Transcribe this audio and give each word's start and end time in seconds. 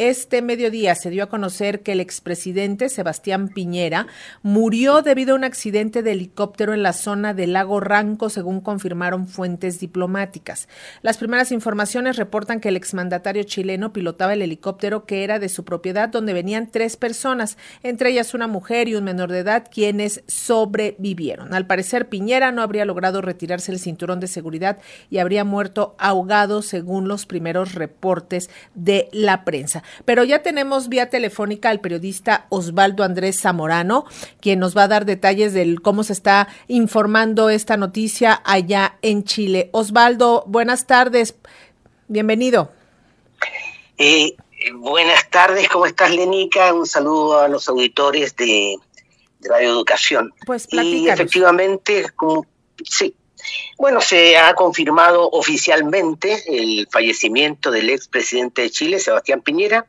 Este 0.00 0.40
mediodía 0.40 0.94
se 0.94 1.10
dio 1.10 1.24
a 1.24 1.28
conocer 1.28 1.82
que 1.82 1.92
el 1.92 2.00
expresidente 2.00 2.88
Sebastián 2.88 3.48
Piñera 3.48 4.06
murió 4.42 5.02
debido 5.02 5.34
a 5.34 5.36
un 5.36 5.44
accidente 5.44 6.02
de 6.02 6.12
helicóptero 6.12 6.72
en 6.72 6.82
la 6.82 6.94
zona 6.94 7.34
del 7.34 7.52
lago 7.52 7.80
Ranco, 7.80 8.30
según 8.30 8.62
confirmaron 8.62 9.26
fuentes 9.26 9.78
diplomáticas. 9.78 10.70
Las 11.02 11.18
primeras 11.18 11.52
informaciones 11.52 12.16
reportan 12.16 12.60
que 12.60 12.70
el 12.70 12.78
exmandatario 12.78 13.42
chileno 13.42 13.92
pilotaba 13.92 14.32
el 14.32 14.40
helicóptero 14.40 15.04
que 15.04 15.22
era 15.22 15.38
de 15.38 15.50
su 15.50 15.66
propiedad, 15.66 16.08
donde 16.08 16.32
venían 16.32 16.70
tres 16.70 16.96
personas, 16.96 17.58
entre 17.82 18.08
ellas 18.08 18.32
una 18.32 18.46
mujer 18.46 18.88
y 18.88 18.94
un 18.94 19.04
menor 19.04 19.30
de 19.30 19.40
edad, 19.40 19.66
quienes 19.70 20.24
sobrevivieron. 20.26 21.52
Al 21.52 21.66
parecer, 21.66 22.08
Piñera 22.08 22.52
no 22.52 22.62
habría 22.62 22.86
logrado 22.86 23.20
retirarse 23.20 23.70
el 23.70 23.78
cinturón 23.78 24.18
de 24.18 24.28
seguridad 24.28 24.78
y 25.10 25.18
habría 25.18 25.44
muerto 25.44 25.94
ahogado, 25.98 26.62
según 26.62 27.06
los 27.06 27.26
primeros 27.26 27.74
reportes 27.74 28.48
de 28.74 29.10
la 29.12 29.44
prensa. 29.44 29.82
Pero 30.04 30.24
ya 30.24 30.42
tenemos 30.42 30.88
vía 30.88 31.10
telefónica 31.10 31.70
al 31.70 31.80
periodista 31.80 32.46
Osvaldo 32.48 33.04
Andrés 33.04 33.40
Zamorano, 33.40 34.04
quien 34.40 34.58
nos 34.58 34.76
va 34.76 34.84
a 34.84 34.88
dar 34.88 35.04
detalles 35.04 35.52
de 35.52 35.76
cómo 35.82 36.02
se 36.04 36.12
está 36.12 36.48
informando 36.68 37.50
esta 37.50 37.76
noticia 37.76 38.42
allá 38.44 38.98
en 39.02 39.24
Chile. 39.24 39.70
Osvaldo, 39.72 40.44
buenas 40.46 40.86
tardes. 40.86 41.34
Bienvenido. 42.08 42.72
Eh, 43.98 44.34
buenas 44.74 45.28
tardes, 45.30 45.68
¿cómo 45.68 45.86
estás, 45.86 46.10
Lenica? 46.10 46.72
Un 46.72 46.86
saludo 46.86 47.40
a 47.40 47.48
los 47.48 47.68
auditores 47.68 48.34
de, 48.36 48.76
Radio 49.42 49.70
Educación. 49.70 50.32
Pues 50.46 50.68
Y 50.70 51.08
efectivamente, 51.08 52.06
como, 52.16 52.46
sí, 52.84 53.14
bueno, 53.78 54.00
se 54.00 54.36
ha 54.36 54.54
confirmado 54.54 55.28
oficialmente 55.30 56.42
el 56.46 56.88
fallecimiento 56.90 57.70
del 57.70 57.90
expresidente 57.90 58.62
de 58.62 58.70
Chile, 58.70 58.98
Sebastián 58.98 59.42
Piñera, 59.42 59.86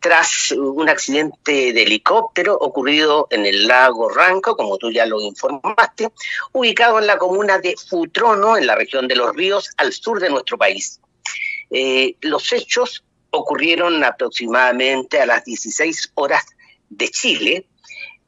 tras 0.00 0.52
un 0.52 0.88
accidente 0.88 1.72
de 1.72 1.82
helicóptero 1.82 2.54
ocurrido 2.54 3.26
en 3.30 3.46
el 3.46 3.66
lago 3.66 4.08
Ranco, 4.08 4.56
como 4.56 4.78
tú 4.78 4.90
ya 4.90 5.06
lo 5.06 5.20
informaste, 5.20 6.10
ubicado 6.52 6.98
en 6.98 7.06
la 7.06 7.18
comuna 7.18 7.58
de 7.58 7.74
Futrono, 7.76 8.56
en 8.56 8.66
la 8.66 8.76
región 8.76 9.08
de 9.08 9.16
los 9.16 9.34
ríos, 9.34 9.70
al 9.76 9.92
sur 9.92 10.20
de 10.20 10.30
nuestro 10.30 10.56
país. 10.56 11.00
Eh, 11.70 12.14
los 12.20 12.52
hechos 12.52 13.04
ocurrieron 13.30 14.02
aproximadamente 14.04 15.20
a 15.20 15.26
las 15.26 15.44
16 15.44 16.12
horas 16.14 16.44
de 16.88 17.08
Chile, 17.08 17.66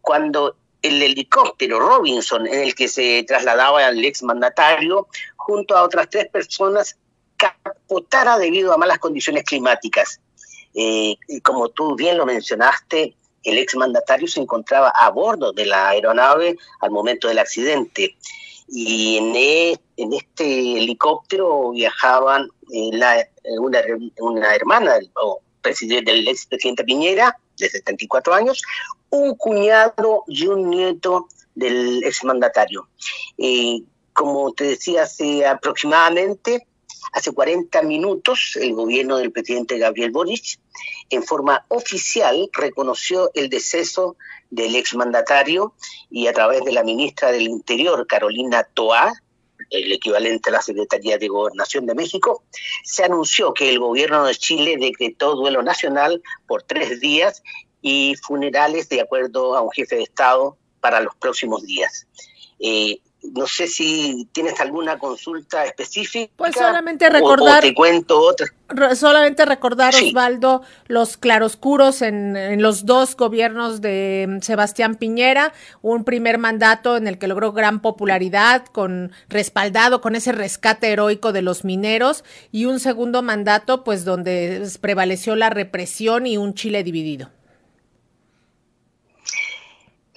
cuando 0.01 0.57
el 0.83 1.03
helicóptero 1.03 1.81
Robinson 1.81 2.47
en 2.47 2.61
el 2.61 2.75
que 2.75 2.89
se 2.89 3.25
trasladaba 3.25 3.87
el 3.89 4.05
exmandatario 4.05 5.09
junto 5.37 5.77
a 5.77 5.83
otras 5.83 6.09
tres 6.09 6.29
personas 6.29 6.97
capotara 7.37 8.39
debido 8.39 8.73
a 8.73 8.79
malas 8.79 8.99
condiciones 8.99 9.45
climáticas. 9.45 10.21
Eh, 10.75 11.17
como 11.43 11.69
tú 11.71 11.97
bien 11.97 12.17
lo 12.17 12.27
mencionaste, 12.27 13.15
el 13.43 13.59
exmandatario 13.59 14.29
se 14.29 14.41
encontraba 14.41 14.91
a 14.91 15.11
bordo 15.11 15.53
de 15.53 15.67
la 15.67 15.89
aeronave 15.89 16.57
al 16.81 16.91
momento 16.91 17.29
del 17.29 17.39
accidente 17.39 18.17
y 18.69 19.17
en, 19.17 19.35
e, 19.35 19.81
este 19.97 20.77
helicóptero 20.77 21.71
viajaban 21.71 22.49
eh, 22.73 22.91
una, 23.59 23.83
una, 24.19 24.55
hermana 24.55 24.95
del, 24.95 25.11
presidente, 25.61 26.13
del 26.13 26.29
expresidente 26.29 26.85
Piñera, 26.85 27.37
de 27.59 27.69
74 27.69 28.35
años, 28.35 28.63
un 29.11 29.35
cuñado 29.35 30.25
y 30.27 30.47
un 30.47 30.71
nieto 30.71 31.29
del 31.55 32.03
exmandatario. 32.05 32.89
Eh, 33.39 33.83
como 34.13 34.53
te 34.53 34.65
decía, 34.65 35.03
hace 35.03 35.47
aproximadamente, 35.47 36.67
hace 37.13 37.33
40 37.33 37.83
minutos, 37.83 38.57
el 38.61 38.75
gobierno 38.75 39.17
del 39.19 39.33
presidente 39.33 39.79
Gabriel 39.79 40.11
Boric, 40.11 40.59
en 41.11 41.23
forma 41.23 41.65
oficial, 41.69 42.49
reconoció 42.53 43.31
el 43.35 43.49
deceso 43.49 44.17
del 44.51 44.77
exmandatario 44.77 45.75
y 46.11 46.27
a 46.27 46.33
través 46.33 46.65
de 46.65 46.73
la 46.73 46.85
ministra 46.85 47.33
del 47.33 47.43
Interior, 47.43 48.07
Carolina 48.07 48.65
Toá, 48.75 49.13
el 49.71 49.93
equivalente 49.93 50.51
a 50.51 50.55
la 50.55 50.63
Secretaría 50.63 51.19
de 51.19 51.29
Gobernación 51.29 51.87
de 51.87 51.95
México, 51.95 52.45
se 52.85 53.05
anunció 53.05 53.55
que 53.55 53.71
el 53.71 53.79
gobierno 53.79 54.25
de 54.25 54.35
Chile 54.35 54.77
decretó 54.79 55.35
duelo 55.35 55.63
nacional 55.63 56.23
por 56.47 56.63
tres 56.63 57.01
días 57.01 57.43
y 57.81 58.15
funerales 58.23 58.89
de 58.89 59.01
acuerdo 59.01 59.57
a 59.57 59.63
un 59.63 59.71
jefe 59.71 59.97
de 59.97 60.03
Estado 60.03 60.57
para 60.81 61.01
los 61.01 61.15
próximos 61.17 61.63
días. 61.63 62.07
Eh, 62.59 63.01
no 63.23 63.47
sé 63.47 63.67
si 63.67 64.29
tienes 64.33 64.61
alguna 64.61 64.99
consulta 64.99 65.65
específica. 65.65 66.33
Pues 66.37 66.55
solamente 66.55 67.09
recordar. 67.11 67.63
te 67.63 67.75
cuento 67.75 68.21
otra. 68.21 68.47
Solamente 68.95 69.45
recordar, 69.45 69.95
Osvaldo, 69.95 70.63
los 70.87 71.17
claroscuros 71.17 72.03
en, 72.03 72.37
en, 72.37 72.63
los 72.63 72.87
dos 72.87 73.17
gobiernos 73.17 73.81
de 73.81 74.39
Sebastián 74.43 74.95
Piñera. 74.95 75.53
Un 75.83 76.05
primer 76.05 76.39
mandato 76.39 76.97
en 76.97 77.07
el 77.07 77.19
que 77.19 77.27
logró 77.27 77.53
gran 77.53 77.81
popularidad, 77.81 78.65
con 78.67 79.13
respaldado 79.29 80.01
con 80.01 80.15
ese 80.15 80.33
rescate 80.33 80.91
heroico 80.91 81.33
de 81.33 81.43
los 81.43 81.65
mineros. 81.65 82.25
Y 82.53 82.67
un 82.67 82.81
segundo 82.81 83.23
mandato, 83.23 83.85
pues 83.85 84.05
donde 84.05 84.67
prevaleció 84.81 85.37
la 85.37 85.51
represión 85.51 86.27
y 86.27 86.37
un 86.37 86.55
Chile 86.55 86.83
dividido. 86.85 87.31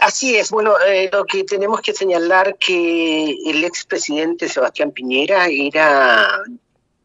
Así 0.05 0.35
es, 0.35 0.51
bueno, 0.51 0.75
eh, 0.85 1.09
lo 1.13 1.23
que 1.23 1.45
tenemos 1.45 1.79
que 1.79 1.93
señalar 1.93 2.57
que 2.57 3.37
el 3.45 3.63
expresidente 3.63 4.49
Sebastián 4.49 4.91
Piñera 4.91 5.47
era 5.47 6.43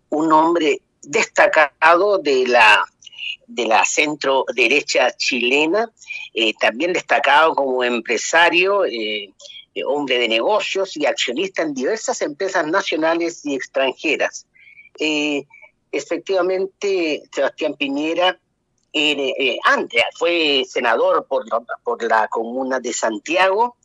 un 0.09 0.33
hombre 0.33 0.81
destacado 1.03 2.19
de 2.19 2.49
la 2.49 2.85
de 3.47 3.67
la 3.67 3.85
centro 3.85 4.45
derecha 4.53 5.13
chilena, 5.17 5.89
eh, 6.35 6.55
también 6.59 6.93
destacado 6.93 7.55
como 7.55 7.85
empresario, 7.85 8.85
eh, 8.85 9.33
hombre 9.87 10.19
de 10.19 10.27
negocios 10.27 10.97
y 10.97 11.07
accionista 11.07 11.63
en 11.63 11.75
diversas 11.75 12.21
empresas 12.21 12.67
nacionales 12.67 13.47
y 13.47 13.55
extranjeras. 13.55 14.45
efectivamente, 15.93 17.23
Sebastián 17.33 17.75
Piñera 17.75 18.41
eh, 18.93 19.59
antes 19.65 20.03
fue 20.17 20.65
senador 20.67 21.27
por, 21.27 21.45
por 21.83 22.03
la 22.03 22.29
comuna 22.29 22.81
de 22.81 22.93
Santiago 22.93 23.77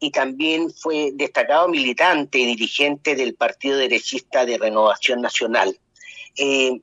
y 0.00 0.10
también 0.10 0.70
fue 0.70 1.10
destacado 1.14 1.68
militante 1.68 2.38
y 2.38 2.46
dirigente 2.46 3.14
del 3.14 3.34
Partido 3.34 3.76
Derechista 3.76 4.46
de 4.46 4.58
Renovación 4.58 5.20
Nacional. 5.20 5.78
Eh, 6.36 6.80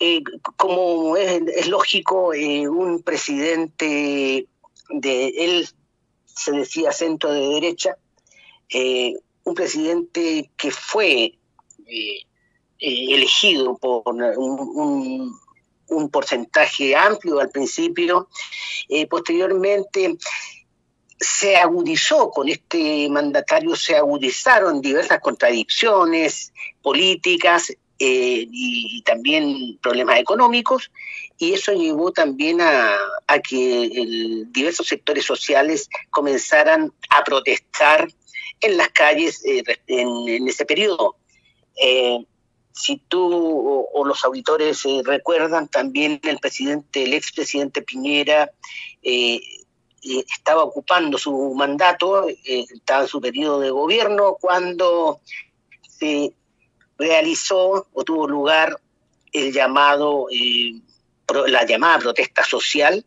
eh, 0.00 0.22
como 0.56 1.16
es, 1.16 1.68
lógico, 1.68 2.28
un 2.28 3.02
presidente 3.02 4.46
de 4.88 5.28
él 5.28 5.68
se 6.26 6.52
decía 6.52 6.92
centro 6.92 7.32
de 7.32 7.48
derecha, 7.48 7.96
un 9.44 9.54
presidente 9.54 10.50
que 10.56 10.70
fue 10.70 11.38
elegido 12.78 13.76
por 13.78 14.02
un 14.06 15.38
porcentaje 16.10 16.94
amplio 16.96 17.40
al 17.40 17.50
principio, 17.50 18.28
eh, 18.88 19.06
posteriormente 19.06 20.16
se 21.18 21.56
agudizó 21.56 22.30
con 22.30 22.48
este 22.48 23.08
mandatario, 23.08 23.76
se 23.76 23.96
agudizaron 23.96 24.80
diversas 24.80 25.20
contradicciones 25.20 26.52
políticas 26.82 27.70
eh, 27.98 28.46
y, 28.50 29.02
también 29.02 29.78
problemas 29.80 30.18
económicos, 30.18 30.90
y 31.38 31.52
eso 31.52 31.72
llevó 31.72 32.12
también 32.12 32.60
a, 32.60 32.98
que 33.48 34.44
diversos 34.48 34.86
sectores 34.86 35.24
sociales 35.24 35.88
comenzaran 36.10 36.92
a 37.10 37.24
protestar 37.24 38.08
en 38.60 38.76
las 38.76 38.88
calles 38.88 39.44
eh, 39.44 39.62
en, 39.86 40.48
ese 40.48 40.64
periodo 40.64 41.16
si 42.74 42.96
tú 42.96 43.88
o, 43.92 44.04
los 44.04 44.24
auditores 44.24 44.84
eh, 44.84 45.00
recuerdan, 45.04 45.68
también 45.68 46.20
el 46.24 46.38
presidente, 46.38 47.04
el 47.04 47.14
expresidente 47.14 47.82
Piñera 47.82 48.50
eh, 49.02 49.40
eh, 50.02 50.24
estaba 50.28 50.64
ocupando 50.64 51.16
su 51.16 51.54
mandato, 51.54 52.26
estaba 52.44 53.02
en 53.02 53.08
su 53.08 53.20
periodo 53.20 53.60
de 53.60 53.70
gobierno 53.70 54.36
cuando 54.40 55.20
se 55.88 56.34
realizó 56.98 57.86
o 57.92 58.04
tuvo 58.04 58.26
lugar 58.26 58.80
el 59.32 59.52
llamado, 59.52 60.26
la 61.46 61.64
llamada 61.64 62.00
protesta 62.00 62.44
social, 62.44 63.04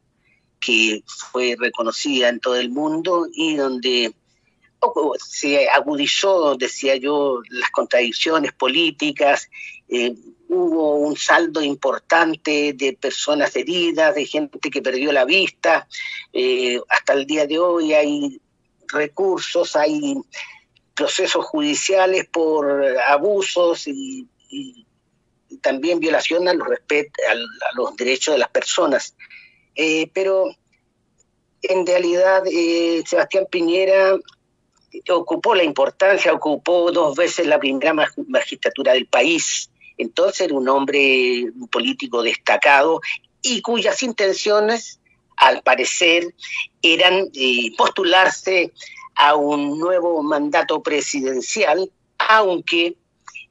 que 0.60 1.04
fue 1.06 1.56
reconocida 1.60 2.30
en 2.30 2.40
todo 2.40 2.56
el 2.56 2.70
mundo 2.70 3.28
y 3.32 3.56
donde 3.56 4.14
se 5.20 5.70
agudizó, 5.70 6.56
decía 6.56 6.96
yo, 6.96 7.42
las 7.50 7.70
contradicciones 7.72 8.54
políticas, 8.54 9.50
eh, 9.90 10.16
hubo 10.50 10.96
un 10.96 11.18
saldo 11.18 11.62
importante 11.62 12.74
de 12.74 12.94
personas 12.94 13.56
heridas, 13.56 14.16
de 14.16 14.26
gente 14.26 14.70
que 14.70 14.82
perdió 14.82 15.12
la 15.12 15.26
vista, 15.26 15.88
eh, 16.32 16.80
hasta 16.90 17.14
el 17.14 17.26
día 17.26 17.46
de 17.46 17.60
hoy 17.60 17.94
hay 17.94 18.42
recursos, 18.88 19.76
hay 19.76 20.16
procesos 20.96 21.46
judiciales 21.46 22.28
por 22.28 22.98
abusos 23.08 23.88
y, 23.88 24.28
también 25.62 26.00
violación 26.00 26.48
a 26.48 26.54
los, 26.54 26.68
a, 26.68 27.76
los 27.76 27.96
derechos 27.96 28.36
de 28.36 28.40
las 28.40 28.50
personas. 28.50 29.16
Eh, 29.76 30.10
pero 30.14 30.46
en 31.62 31.86
realidad 31.86 32.44
Sebastián 33.06 33.48
Piñera 33.50 34.18
ocupó 35.10 35.56
la 35.56 35.64
importancia, 35.64 36.34
ocupó 36.34 36.92
dos 36.92 37.16
veces 37.16 37.48
la 37.48 37.60
primera 37.60 37.94
magistratura 38.28 38.94
del 38.94 39.08
país. 39.08 39.70
Entonces 39.98 40.42
era 40.42 40.56
un 40.56 40.70
hombre 40.70 41.52
político 41.72 42.22
destacado 42.22 43.02
y 43.42 43.62
cuyas 43.62 44.04
intenciones, 44.04 45.00
al 45.36 45.62
parecer, 45.62 46.34
eran 46.82 47.30
eh, 47.34 47.72
postularse 47.78 48.72
a 49.16 49.36
un 49.36 49.80
nuevo 49.80 50.22
mandato 50.24 50.82
presidencial, 50.84 51.92
aunque 52.18 52.96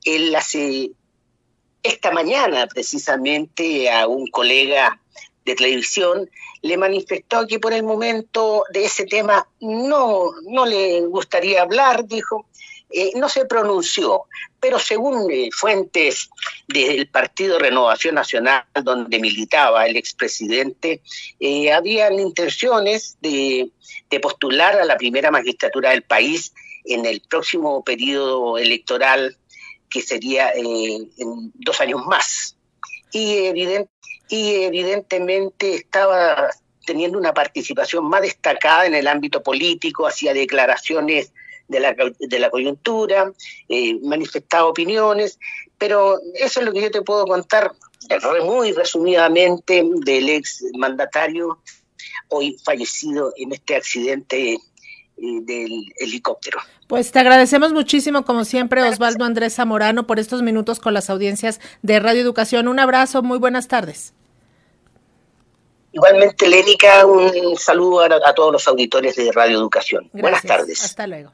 él 0.05 0.35
hace 0.35 0.93
esta 1.83 2.11
mañana 2.11 2.67
precisamente 2.67 3.91
a 3.91 4.07
un 4.07 4.29
colega 4.29 5.01
de 5.45 5.55
televisión 5.55 6.29
le 6.67 6.77
manifestó 6.77 7.47
que 7.47 7.59
por 7.61 7.73
el 7.73 7.83
momento 7.83 8.65
de 8.73 8.85
ese 8.85 9.07
tema 9.07 9.47
no, 9.61 10.33
no 10.43 10.67
le 10.67 11.03
gustaría 11.03 11.63
hablar, 11.63 12.07
dijo, 12.07 12.47
eh, 12.91 13.13
no 13.17 13.29
se 13.29 13.45
pronunció, 13.47 14.25
pero 14.61 14.79
según 14.79 15.31
eh, 15.31 15.49
fuentes 15.53 16.31
del 16.69 17.09
Partido 17.09 17.59
Renovación 17.59 18.15
Nacional, 18.15 18.65
donde 18.85 19.19
militaba 19.19 19.87
el 19.87 19.97
expresidente, 19.97 21.03
eh, 21.41 21.73
habían 21.73 22.21
intenciones 22.21 23.17
de, 23.21 23.71
de 24.09 24.21
postular 24.21 24.79
a 24.79 24.85
la 24.85 24.97
primera 24.97 25.33
magistratura 25.33 25.91
del 25.91 26.03
país 26.03 26.53
en 26.85 27.07
el 27.07 27.21
próximo 27.29 27.83
periodo 27.83 28.57
electoral, 28.57 29.37
que 29.91 30.03
sería 30.03 30.53
en 30.55 31.11
dos 31.55 31.81
años 31.81 32.07
más. 32.07 32.57
Y, 33.13 33.53
y 34.29 34.63
evidentemente 34.65 35.75
estaba 35.75 36.51
teniendo 36.85 37.19
una 37.19 37.35
participación 37.35 38.09
más 38.09 38.23
destacada 38.23 38.87
en 38.87 38.95
el 38.95 39.09
ámbito 39.09 39.43
político, 39.43 40.07
hacía 40.07 40.33
declaraciones 40.33 41.33
de 41.69 41.81
la, 41.81 41.95
de 42.19 42.39
la 42.39 42.51
coyuntura, 42.51 43.33
eh, 43.69 43.99
manifestaba 44.03 44.67
opiniones, 44.67 45.39
pero 45.79 46.21
eso 46.35 46.61
es 46.61 46.67
lo 46.67 46.73
que 46.73 46.83
yo 46.83 46.91
te 46.91 47.03
puedo 47.03 47.27
contar 47.27 47.73
muy 48.45 48.73
resumidamente 48.73 49.83
del 49.85 50.29
ex 50.29 50.65
mandatario 50.79 51.59
hoy 52.29 52.57
fallecido 52.65 53.33
en 53.37 53.53
este 53.53 53.75
accidente 53.75 54.59
del 55.17 55.93
helicóptero. 55.99 56.61
Pues 56.87 57.11
te 57.11 57.19
agradecemos 57.19 57.73
muchísimo, 57.73 58.25
como 58.25 58.45
siempre, 58.45 58.83
Osvaldo 58.83 59.25
Andrés 59.25 59.55
Zamorano, 59.55 60.07
por 60.07 60.19
estos 60.19 60.43
minutos 60.43 60.79
con 60.79 60.95
las 60.95 61.11
audiencias 61.11 61.61
de 61.83 61.99
Radio 62.01 62.21
Educación. 62.21 62.69
Un 62.69 62.79
abrazo, 62.79 63.23
muy 63.23 63.39
buenas 63.39 63.69
tardes. 63.69 64.15
Igualmente, 65.93 66.47
Lénica, 66.47 67.07
un 67.07 67.57
saludo 67.57 68.03
a, 68.03 68.35
todos 68.35 68.53
los 68.53 68.69
auditores 68.69 69.17
de 69.17 69.33
Radio 69.33 69.57
Educación. 69.57 70.11
Buenas 70.13 70.43
tardes. 70.43 70.85
Hasta 70.85 71.07
luego. 71.07 71.33